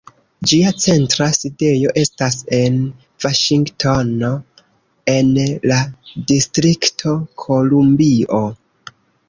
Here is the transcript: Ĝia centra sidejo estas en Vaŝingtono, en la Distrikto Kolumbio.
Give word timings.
Ĝia 0.51 0.69
centra 0.85 1.25
sidejo 1.37 1.91
estas 2.03 2.37
en 2.61 2.79
Vaŝingtono, 3.27 4.33
en 5.17 5.31
la 5.73 5.79
Distrikto 6.35 7.17
Kolumbio. 7.47 8.45